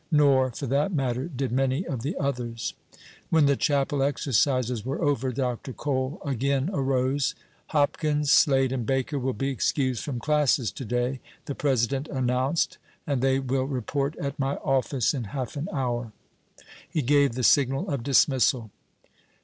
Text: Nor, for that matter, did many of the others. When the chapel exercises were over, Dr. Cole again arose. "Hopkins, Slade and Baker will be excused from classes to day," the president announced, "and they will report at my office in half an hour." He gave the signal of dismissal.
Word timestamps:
Nor, 0.09 0.49
for 0.51 0.65
that 0.65 0.91
matter, 0.91 1.27
did 1.27 1.51
many 1.51 1.85
of 1.85 2.01
the 2.01 2.17
others. 2.19 2.73
When 3.29 3.45
the 3.45 3.55
chapel 3.55 4.01
exercises 4.01 4.83
were 4.83 4.99
over, 4.99 5.31
Dr. 5.31 5.73
Cole 5.73 6.19
again 6.25 6.71
arose. 6.73 7.35
"Hopkins, 7.67 8.31
Slade 8.31 8.71
and 8.71 8.83
Baker 8.83 9.19
will 9.19 9.33
be 9.35 9.49
excused 9.49 10.03
from 10.03 10.19
classes 10.19 10.71
to 10.71 10.85
day," 10.85 11.19
the 11.45 11.53
president 11.53 12.07
announced, 12.07 12.79
"and 13.05 13.21
they 13.21 13.37
will 13.37 13.65
report 13.65 14.15
at 14.17 14.39
my 14.39 14.55
office 14.55 15.13
in 15.13 15.25
half 15.35 15.55
an 15.55 15.69
hour." 15.71 16.11
He 16.89 17.03
gave 17.03 17.33
the 17.33 17.43
signal 17.43 17.87
of 17.87 18.01
dismissal. 18.01 18.71